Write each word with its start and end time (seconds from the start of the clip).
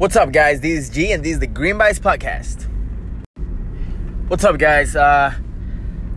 What's 0.00 0.16
up, 0.16 0.32
guys? 0.32 0.62
This 0.62 0.84
is 0.84 0.88
G, 0.88 1.12
and 1.12 1.22
this 1.22 1.34
is 1.34 1.40
the 1.40 1.46
Green 1.46 1.76
Bites 1.76 1.98
Podcast. 1.98 2.66
What's 4.28 4.44
up, 4.44 4.56
guys? 4.56 4.96
Uh, 4.96 5.34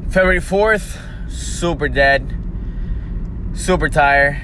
February 0.10 0.40
4th, 0.40 0.98
super 1.30 1.90
dead, 1.90 2.34
super 3.54 3.90
tired. 3.90 4.42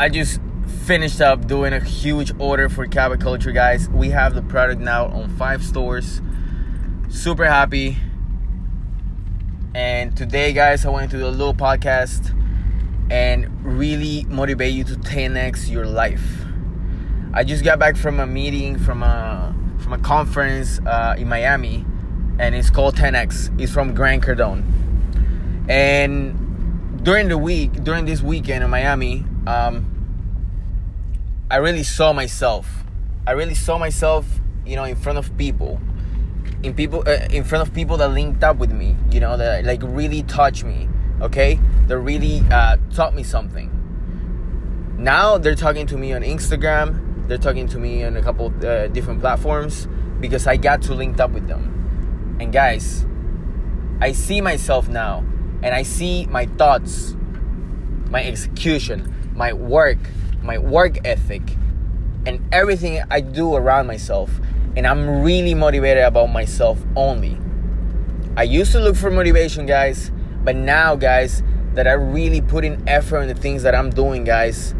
I 0.00 0.08
just 0.08 0.40
finished 0.84 1.20
up 1.20 1.46
doing 1.46 1.72
a 1.72 1.78
huge 1.78 2.32
order 2.40 2.68
for 2.68 2.88
Cabot 2.88 3.20
Culture, 3.20 3.52
guys. 3.52 3.88
We 3.90 4.10
have 4.10 4.34
the 4.34 4.42
product 4.42 4.80
now 4.80 5.06
on 5.06 5.28
five 5.36 5.62
stores. 5.62 6.20
Super 7.08 7.44
happy. 7.44 7.98
And 9.76 10.16
today, 10.16 10.52
guys, 10.52 10.84
I 10.84 10.88
wanted 10.88 11.10
to 11.10 11.18
do 11.18 11.26
a 11.28 11.28
little 11.28 11.54
podcast 11.54 12.36
and 13.12 13.64
really 13.64 14.24
motivate 14.24 14.74
you 14.74 14.82
to 14.82 14.94
10x 14.94 15.70
your 15.70 15.86
life. 15.86 16.45
I 17.36 17.44
just 17.44 17.62
got 17.62 17.78
back 17.78 17.98
from 17.98 18.18
a 18.18 18.26
meeting 18.26 18.78
from 18.78 19.02
a 19.02 19.54
from 19.80 19.92
a 19.92 19.98
conference 19.98 20.78
uh, 20.86 21.16
in 21.18 21.28
Miami, 21.28 21.84
and 22.38 22.54
it's 22.54 22.70
called 22.70 22.96
10x. 22.96 23.60
It's 23.60 23.70
from 23.70 23.94
Grant 23.94 24.24
Cardone. 24.24 24.64
And 25.68 27.04
during 27.04 27.28
the 27.28 27.36
week, 27.36 27.84
during 27.84 28.06
this 28.06 28.22
weekend 28.22 28.64
in 28.64 28.70
Miami, 28.70 29.26
um, 29.46 29.84
I 31.50 31.56
really 31.56 31.82
saw 31.82 32.14
myself. 32.14 32.84
I 33.26 33.32
really 33.32 33.54
saw 33.54 33.76
myself, 33.76 34.24
you 34.64 34.76
know, 34.76 34.84
in 34.84 34.96
front 34.96 35.18
of 35.18 35.36
people, 35.36 35.78
in 36.62 36.72
people, 36.72 37.04
uh, 37.06 37.28
in 37.30 37.44
front 37.44 37.68
of 37.68 37.74
people 37.74 37.98
that 37.98 38.08
linked 38.12 38.44
up 38.44 38.56
with 38.56 38.72
me, 38.72 38.96
you 39.10 39.20
know, 39.20 39.36
that 39.36 39.66
like 39.66 39.82
really 39.82 40.22
touched 40.22 40.64
me. 40.64 40.88
Okay, 41.20 41.60
that 41.86 41.98
really 41.98 42.42
uh, 42.50 42.78
taught 42.94 43.14
me 43.14 43.22
something. 43.22 43.70
Now 44.96 45.36
they're 45.36 45.54
talking 45.54 45.86
to 45.88 45.98
me 45.98 46.14
on 46.14 46.22
Instagram 46.22 47.05
they're 47.28 47.38
talking 47.38 47.66
to 47.68 47.78
me 47.78 48.04
on 48.04 48.16
a 48.16 48.22
couple 48.22 48.52
uh, 48.64 48.88
different 48.88 49.20
platforms 49.20 49.88
because 50.20 50.46
I 50.46 50.56
got 50.56 50.82
to 50.82 50.94
linked 50.94 51.20
up 51.20 51.32
with 51.32 51.46
them. 51.48 52.36
And 52.40 52.52
guys, 52.52 53.06
I 54.00 54.12
see 54.12 54.40
myself 54.40 54.88
now 54.88 55.24
and 55.62 55.74
I 55.74 55.82
see 55.82 56.26
my 56.26 56.46
thoughts, 56.46 57.16
my 58.10 58.24
execution, 58.24 59.32
my 59.34 59.52
work, 59.52 59.98
my 60.42 60.58
work 60.58 60.98
ethic, 61.04 61.56
and 62.24 62.46
everything 62.52 63.02
I 63.10 63.20
do 63.20 63.54
around 63.54 63.86
myself. 63.86 64.30
And 64.76 64.86
I'm 64.86 65.22
really 65.22 65.54
motivated 65.54 66.04
about 66.04 66.26
myself 66.26 66.78
only. 66.94 67.38
I 68.36 68.42
used 68.42 68.72
to 68.72 68.80
look 68.80 68.96
for 68.96 69.10
motivation, 69.10 69.64
guys, 69.64 70.10
but 70.44 70.54
now, 70.54 70.94
guys, 70.94 71.42
that 71.72 71.86
I 71.86 71.92
really 71.92 72.40
put 72.40 72.64
in 72.64 72.86
effort 72.88 73.20
in 73.20 73.28
the 73.28 73.34
things 73.34 73.62
that 73.62 73.74
I'm 73.74 73.90
doing, 73.90 74.24
guys, 74.24 74.74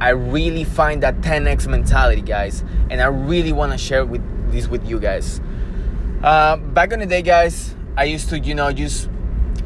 I 0.00 0.10
really 0.10 0.64
find 0.64 1.02
that 1.02 1.20
10x 1.22 1.66
mentality, 1.68 2.20
guys, 2.20 2.62
and 2.90 3.00
I 3.00 3.06
really 3.06 3.52
want 3.52 3.72
to 3.72 3.78
share 3.78 4.04
with 4.04 4.22
this 4.52 4.68
with 4.68 4.86
you 4.86 5.00
guys. 5.00 5.40
Uh, 6.22 6.56
back 6.56 6.92
in 6.92 7.00
the 7.00 7.06
day, 7.06 7.22
guys, 7.22 7.74
I 7.96 8.04
used 8.04 8.28
to, 8.30 8.38
you 8.38 8.54
know, 8.54 8.72
just 8.72 9.08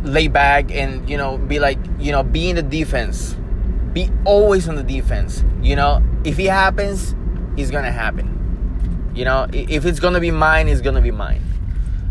lay 0.02 0.28
back 0.28 0.70
and 0.70 1.08
you 1.10 1.16
know 1.16 1.36
be 1.36 1.58
like, 1.58 1.78
you 1.98 2.12
know, 2.12 2.22
be 2.22 2.48
in 2.48 2.56
the 2.56 2.62
defense, 2.62 3.36
be 3.92 4.08
always 4.24 4.68
on 4.68 4.76
the 4.76 4.84
defense. 4.84 5.44
You 5.62 5.76
know, 5.76 6.02
if 6.24 6.38
it 6.38 6.50
happens, 6.50 7.14
it's 7.56 7.70
gonna 7.70 7.92
happen. 7.92 9.10
You 9.14 9.24
know, 9.24 9.48
if 9.52 9.84
it's 9.84 9.98
gonna 9.98 10.20
be 10.20 10.30
mine, 10.30 10.68
it's 10.68 10.80
gonna 10.80 11.02
be 11.02 11.10
mine. 11.10 11.42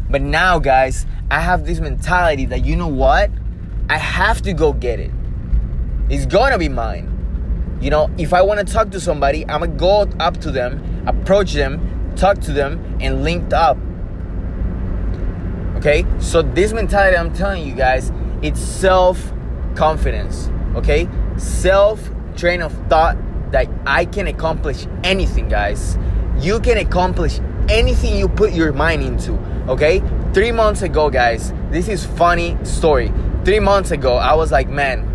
But 0.10 0.22
now, 0.22 0.60
guys, 0.60 1.06
I 1.32 1.40
have 1.40 1.66
this 1.66 1.80
mentality 1.80 2.46
that 2.46 2.66
you 2.66 2.76
know 2.76 2.88
what, 2.88 3.32
I 3.90 3.98
have 3.98 4.42
to 4.42 4.54
go 4.54 4.74
get 4.74 5.00
it. 5.00 5.12
It's 6.10 6.26
gonna 6.26 6.58
be 6.58 6.68
mine 6.68 7.19
you 7.82 7.90
know, 7.90 8.10
if 8.18 8.34
I 8.34 8.42
want 8.42 8.66
to 8.66 8.74
talk 8.74 8.92
to 8.92 9.00
somebody, 9.00 9.44
I'm 9.44 9.62
gonna 9.62 9.68
go 9.68 10.02
up 10.20 10.38
to 10.42 10.52
them, 10.52 11.04
approach 11.08 11.54
them, 11.54 12.14
talk 12.16 12.40
to 12.42 12.52
them, 12.52 12.98
and 13.00 13.24
linked 13.24 13.54
up. 13.54 13.78
Okay, 15.78 16.06
so 16.20 16.42
this 16.42 16.74
mentality 16.74 17.16
I'm 17.16 17.34
telling 17.34 17.66
you 17.66 17.74
guys, 17.74 18.12
it's 18.42 18.60
self 18.60 19.32
confidence. 19.76 20.50
Okay, 20.76 21.08
self 21.38 22.10
train 22.36 22.62
of 22.62 22.74
thought 22.90 23.18
that 23.52 23.68
I 23.86 24.06
can 24.06 24.28
accomplish 24.28 24.86
anything, 25.04 25.48
guys. 25.48 25.98
You 26.38 26.60
can 26.60 26.78
accomplish 26.78 27.40
anything 27.70 28.18
you 28.18 28.28
put 28.28 28.52
your 28.52 28.74
mind 28.74 29.04
into. 29.04 29.34
Okay, 29.70 30.04
three 30.34 30.52
months 30.52 30.82
ago, 30.82 31.10
guys, 31.10 31.54
this 31.70 31.88
is 31.88 32.06
funny 32.06 32.58
story. 32.64 33.12
Three 33.46 33.60
months 33.60 33.92
ago, 33.92 34.16
I 34.16 34.34
was 34.34 34.52
like, 34.52 34.68
man, 34.68 35.09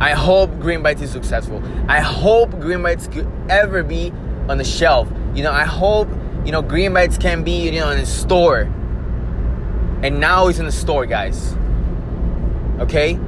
I 0.00 0.12
hope 0.12 0.50
Green 0.60 0.82
Bites 0.82 1.00
is 1.00 1.10
successful. 1.10 1.62
I 1.88 2.00
hope 2.00 2.50
Green 2.60 2.82
Bites 2.82 3.08
could 3.08 3.30
ever 3.48 3.82
be 3.82 4.12
on 4.48 4.58
the 4.58 4.64
shelf. 4.64 5.08
You 5.34 5.42
know, 5.42 5.52
I 5.52 5.64
hope, 5.64 6.08
you 6.44 6.52
know, 6.52 6.62
Green 6.62 6.92
Bites 6.92 7.16
can 7.16 7.44
be, 7.44 7.70
you 7.70 7.80
know, 7.80 7.90
in 7.90 7.98
a 7.98 8.06
store. 8.06 8.62
And 10.02 10.20
now 10.20 10.48
it's 10.48 10.58
in 10.58 10.66
the 10.66 10.72
store, 10.72 11.06
guys. 11.06 11.56
Okay? 12.78 13.18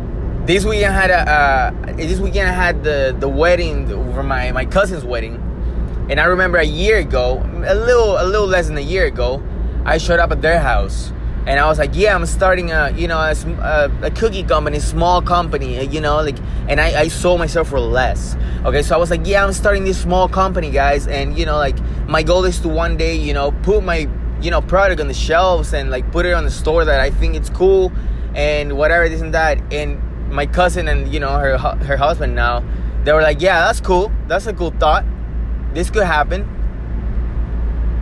This 0.44 0.64
weekend 0.64 0.94
I 0.94 1.00
had 1.00 1.10
a 1.10 1.30
uh, 1.30 1.96
this 1.96 2.20
weekend 2.20 2.48
I 2.48 2.52
had 2.52 2.82
the 2.82 3.14
the 3.18 3.28
wedding 3.28 3.86
for 4.14 4.22
my 4.22 4.50
my 4.52 4.64
cousin's 4.64 5.04
wedding. 5.04 5.34
And 6.10 6.18
I 6.18 6.24
remember 6.24 6.56
a 6.56 6.64
year 6.64 6.98
ago, 6.98 7.42
a 7.66 7.74
little 7.74 8.18
a 8.18 8.24
little 8.24 8.46
less 8.46 8.68
than 8.68 8.78
a 8.78 8.82
year 8.82 9.04
ago, 9.06 9.42
I 9.84 9.98
showed 9.98 10.20
up 10.20 10.32
at 10.32 10.40
their 10.40 10.58
house 10.58 11.12
and 11.48 11.58
I 11.58 11.66
was 11.66 11.78
like, 11.78 11.92
yeah, 11.94 12.14
I'm 12.14 12.26
starting 12.26 12.72
a, 12.72 12.90
you 12.90 13.08
know, 13.08 13.16
a, 13.16 13.90
a, 14.02 14.10
cookie 14.10 14.42
company, 14.42 14.80
small 14.80 15.22
company, 15.22 15.78
uh, 15.78 15.82
you 15.82 15.98
know, 15.98 16.16
like, 16.16 16.36
and 16.68 16.78
I, 16.78 17.00
I 17.00 17.08
sold 17.08 17.38
myself 17.38 17.70
for 17.70 17.80
less. 17.80 18.36
Okay, 18.66 18.82
so 18.82 18.94
I 18.94 18.98
was 18.98 19.10
like, 19.10 19.26
yeah, 19.26 19.46
I'm 19.46 19.54
starting 19.54 19.84
this 19.84 19.98
small 19.98 20.28
company, 20.28 20.70
guys, 20.70 21.06
and 21.06 21.38
you 21.38 21.46
know, 21.46 21.56
like, 21.56 21.80
my 22.06 22.22
goal 22.22 22.44
is 22.44 22.60
to 22.60 22.68
one 22.68 22.98
day, 22.98 23.14
you 23.14 23.32
know, 23.32 23.52
put 23.62 23.82
my, 23.82 24.06
you 24.42 24.50
know, 24.50 24.60
product 24.60 25.00
on 25.00 25.08
the 25.08 25.14
shelves 25.14 25.72
and 25.72 25.90
like 25.90 26.12
put 26.12 26.26
it 26.26 26.34
on 26.34 26.44
the 26.44 26.50
store 26.50 26.84
that 26.84 27.00
I 27.00 27.08
think 27.08 27.34
it's 27.34 27.48
cool, 27.48 27.92
and 28.34 28.76
whatever 28.76 29.08
this 29.08 29.22
and 29.22 29.32
that. 29.32 29.58
And 29.72 30.02
my 30.30 30.44
cousin 30.44 30.86
and 30.86 31.10
you 31.10 31.18
know 31.18 31.30
her 31.38 31.56
her 31.56 31.96
husband 31.96 32.34
now, 32.34 32.62
they 33.04 33.12
were 33.14 33.22
like, 33.22 33.40
yeah, 33.40 33.66
that's 33.66 33.80
cool, 33.80 34.12
that's 34.26 34.46
a 34.46 34.52
cool 34.52 34.72
thought, 34.72 35.06
this 35.72 35.88
could 35.88 36.04
happen. 36.04 36.46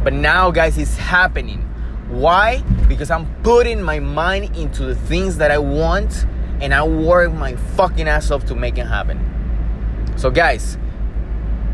But 0.02 0.14
now, 0.14 0.50
guys, 0.50 0.76
it's 0.78 0.96
happening 0.96 1.65
why? 2.08 2.62
Because 2.88 3.10
I'm 3.10 3.26
putting 3.42 3.82
my 3.82 3.98
mind 3.98 4.56
into 4.56 4.84
the 4.84 4.94
things 4.94 5.38
that 5.38 5.50
I 5.50 5.58
want 5.58 6.24
and 6.60 6.72
I 6.72 6.82
work 6.86 7.32
my 7.32 7.56
fucking 7.56 8.08
ass 8.08 8.30
off 8.30 8.44
to 8.46 8.54
make 8.54 8.78
it 8.78 8.86
happen. 8.86 10.14
So, 10.16 10.30
guys, 10.30 10.78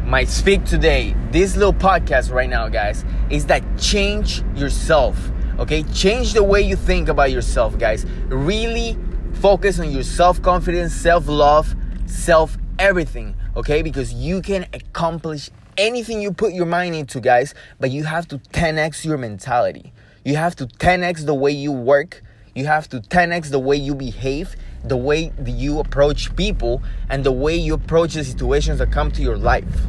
my 0.04 0.24
speak 0.24 0.64
today, 0.64 1.14
this 1.30 1.56
little 1.56 1.72
podcast 1.72 2.32
right 2.32 2.48
now, 2.48 2.68
guys, 2.68 3.04
is 3.30 3.46
that 3.46 3.62
change 3.78 4.42
yourself. 4.56 5.30
Okay, 5.58 5.84
change 5.84 6.32
the 6.32 6.42
way 6.42 6.60
you 6.60 6.76
think 6.76 7.08
about 7.08 7.30
yourself, 7.30 7.78
guys. 7.78 8.04
Really 8.28 8.98
focus 9.34 9.78
on 9.78 9.90
your 9.90 10.02
self 10.02 10.42
confidence, 10.42 10.92
self 10.92 11.28
love, 11.28 11.74
self 12.06 12.56
everything. 12.78 13.36
Okay, 13.54 13.82
because 13.82 14.12
you 14.12 14.42
can 14.42 14.66
accomplish 14.72 15.50
anything 15.76 16.20
you 16.20 16.32
put 16.32 16.52
your 16.52 16.66
mind 16.66 16.94
into, 16.94 17.20
guys, 17.20 17.54
but 17.78 17.90
you 17.90 18.04
have 18.04 18.26
to 18.28 18.38
10x 18.38 19.04
your 19.04 19.18
mentality. 19.18 19.92
You 20.24 20.36
have 20.36 20.54
to 20.56 20.66
10x 20.66 21.26
the 21.26 21.34
way 21.34 21.50
you 21.50 21.72
work. 21.72 22.22
You 22.54 22.66
have 22.66 22.88
to 22.90 23.00
10x 23.00 23.50
the 23.50 23.58
way 23.58 23.76
you 23.76 23.94
behave, 23.94 24.54
the 24.84 24.96
way 24.96 25.32
you 25.44 25.80
approach 25.80 26.34
people, 26.36 26.82
and 27.08 27.24
the 27.24 27.32
way 27.32 27.56
you 27.56 27.74
approach 27.74 28.14
the 28.14 28.24
situations 28.24 28.78
that 28.78 28.92
come 28.92 29.10
to 29.12 29.22
your 29.22 29.36
life. 29.36 29.86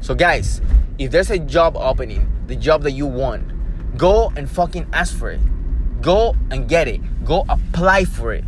So, 0.00 0.14
guys, 0.14 0.60
if 0.98 1.10
there's 1.10 1.30
a 1.30 1.38
job 1.38 1.76
opening, 1.76 2.28
the 2.46 2.56
job 2.56 2.82
that 2.82 2.92
you 2.92 3.06
want, 3.06 3.96
go 3.96 4.32
and 4.34 4.50
fucking 4.50 4.88
ask 4.92 5.16
for 5.16 5.30
it. 5.30 5.40
Go 6.00 6.34
and 6.50 6.68
get 6.68 6.88
it. 6.88 7.24
Go 7.24 7.44
apply 7.48 8.04
for 8.04 8.32
it. 8.32 8.44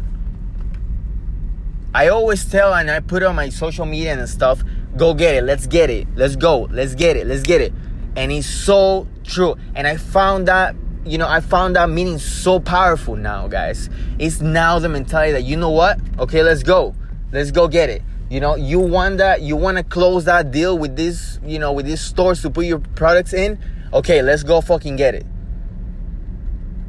I 1.94 2.08
always 2.08 2.44
tell 2.44 2.74
and 2.74 2.90
I 2.90 2.98
put 2.98 3.22
on 3.22 3.36
my 3.36 3.50
social 3.50 3.86
media 3.86 4.18
and 4.18 4.28
stuff, 4.28 4.64
go 4.96 5.14
get 5.14 5.36
it. 5.36 5.44
Let's 5.44 5.68
get 5.68 5.90
it. 5.90 6.08
Let's 6.16 6.34
go. 6.34 6.62
Let's 6.62 6.96
get 6.96 7.16
it. 7.16 7.28
Let's 7.28 7.42
get 7.42 7.60
it. 7.60 7.72
And 8.16 8.32
it's 8.32 8.48
so 8.48 9.06
true. 9.24 9.56
And 9.74 9.86
I 9.86 9.96
found 9.96 10.48
that, 10.48 10.76
you 11.04 11.18
know, 11.18 11.28
I 11.28 11.40
found 11.40 11.76
that 11.76 11.90
meaning 11.90 12.18
so 12.18 12.60
powerful 12.60 13.16
now, 13.16 13.48
guys. 13.48 13.90
It's 14.18 14.40
now 14.40 14.78
the 14.78 14.88
mentality 14.88 15.32
that, 15.32 15.42
you 15.44 15.56
know 15.56 15.70
what? 15.70 15.98
Okay, 16.18 16.42
let's 16.42 16.62
go. 16.62 16.94
Let's 17.32 17.50
go 17.50 17.68
get 17.68 17.90
it. 17.90 18.02
You 18.30 18.40
know, 18.40 18.56
you 18.56 18.80
want 18.80 19.18
that, 19.18 19.42
you 19.42 19.56
want 19.56 19.76
to 19.76 19.84
close 19.84 20.24
that 20.24 20.50
deal 20.50 20.78
with 20.78 20.96
this, 20.96 21.38
you 21.44 21.58
know, 21.58 21.72
with 21.72 21.86
these 21.86 22.00
stores 22.00 22.42
to 22.42 22.50
put 22.50 22.66
your 22.66 22.78
products 22.78 23.32
in. 23.32 23.58
Okay, 23.92 24.22
let's 24.22 24.42
go 24.42 24.60
fucking 24.60 24.96
get 24.96 25.14
it. 25.14 25.26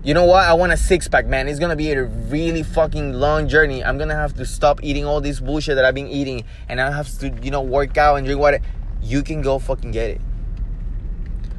You 0.03 0.13
know 0.13 0.25
what? 0.25 0.45
I 0.45 0.53
want 0.53 0.71
a 0.71 0.77
six 0.77 1.07
pack, 1.07 1.25
man. 1.25 1.47
It's 1.47 1.59
gonna 1.59 1.75
be 1.75 1.91
a 1.91 2.03
really 2.03 2.61
fucking 2.61 3.13
long 3.13 3.47
journey. 3.47 3.83
I'm 3.83 3.97
gonna 3.97 4.15
have 4.15 4.35
to 4.35 4.45
stop 4.45 4.83
eating 4.83 5.03
all 5.03 5.19
this 5.19 5.39
bullshit 5.39 5.75
that 5.75 5.83
I've 5.83 5.95
been 5.95 6.07
eating, 6.07 6.43
and 6.69 6.79
I 6.79 6.91
have 6.91 7.09
to, 7.19 7.29
you 7.41 7.49
know, 7.49 7.61
work 7.61 7.97
out 7.97 8.15
and 8.15 8.25
drink 8.25 8.39
water. 8.39 8.59
You 9.01 9.23
can 9.23 9.41
go 9.41 9.57
fucking 9.57 9.89
get 9.89 10.11
it. 10.11 10.21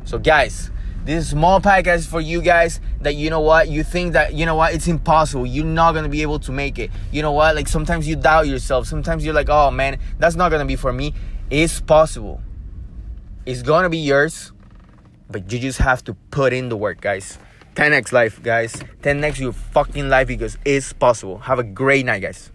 So, 0.07 0.19
guys, 0.19 0.71
this 1.05 1.31
small 1.31 1.61
podcast 1.61 2.07
for 2.07 2.21
you 2.21 2.41
guys 2.41 2.81
that 3.03 3.15
you 3.17 3.29
know 3.29 3.41
what 3.41 3.69
you 3.69 3.85
think 3.85 4.15
that 4.15 4.33
you 4.35 4.47
know 4.47 4.55
what 4.57 4.75
it's 4.75 4.89
impossible 4.89 5.47
you're 5.47 5.65
not 5.65 5.93
gonna 5.95 6.09
be 6.09 6.23
able 6.23 6.41
to 6.41 6.51
make 6.51 6.81
it 6.81 6.91
you 7.13 7.23
know 7.23 7.31
what 7.31 7.55
like 7.55 7.69
sometimes 7.69 8.09
you 8.09 8.17
doubt 8.17 8.49
yourself 8.49 8.89
sometimes 8.89 9.25
you're 9.25 9.35
like 9.35 9.49
oh 9.49 9.71
man 9.71 10.01
that's 10.19 10.35
not 10.35 10.51
gonna 10.51 10.65
be 10.65 10.75
for 10.75 10.93
me 10.93 11.15
it's 11.49 11.81
possible 11.81 12.41
It's 13.47 13.63
gonna 13.63 13.89
be 13.89 13.99
yours, 13.99 14.53
but 15.31 15.53
you 15.53 15.61
just 15.61 15.79
have 15.79 16.03
to 16.05 16.15
put 16.33 16.53
in 16.53 16.69
the 16.69 16.77
work, 16.77 17.01
guys. 17.01 17.39
10x 17.77 18.11
life, 18.11 18.43
guys. 18.43 18.75
10x 19.03 19.39
your 19.39 19.53
fucking 19.53 20.09
life 20.09 20.27
because 20.27 20.59
it's 20.65 20.93
possible. 20.93 21.39
Have 21.39 21.61
a 21.61 21.63
great 21.63 22.05
night, 22.07 22.23
guys. 22.23 22.51